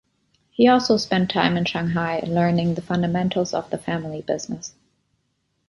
[0.49, 4.73] He also spent time in Shanghai learning the fundamentals of the family business.